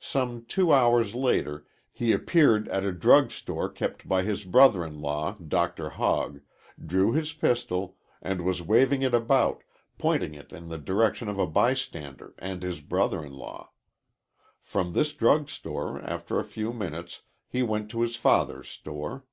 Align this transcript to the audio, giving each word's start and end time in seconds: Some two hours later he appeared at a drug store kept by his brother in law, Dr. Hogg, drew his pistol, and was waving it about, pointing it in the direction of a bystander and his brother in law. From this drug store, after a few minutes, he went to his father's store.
Some 0.00 0.44
two 0.46 0.72
hours 0.72 1.14
later 1.14 1.64
he 1.92 2.12
appeared 2.12 2.66
at 2.70 2.82
a 2.82 2.90
drug 2.90 3.30
store 3.30 3.68
kept 3.68 4.08
by 4.08 4.24
his 4.24 4.42
brother 4.42 4.84
in 4.84 5.00
law, 5.00 5.34
Dr. 5.36 5.90
Hogg, 5.90 6.40
drew 6.84 7.12
his 7.12 7.32
pistol, 7.32 7.96
and 8.20 8.40
was 8.44 8.62
waving 8.62 9.02
it 9.02 9.14
about, 9.14 9.62
pointing 9.96 10.34
it 10.34 10.52
in 10.52 10.70
the 10.70 10.76
direction 10.78 11.28
of 11.28 11.38
a 11.38 11.46
bystander 11.46 12.34
and 12.40 12.64
his 12.64 12.80
brother 12.80 13.24
in 13.24 13.32
law. 13.34 13.70
From 14.60 14.92
this 14.92 15.12
drug 15.12 15.48
store, 15.48 16.00
after 16.02 16.40
a 16.40 16.44
few 16.44 16.72
minutes, 16.72 17.20
he 17.48 17.62
went 17.62 17.88
to 17.92 18.00
his 18.00 18.16
father's 18.16 18.68
store. 18.68 19.24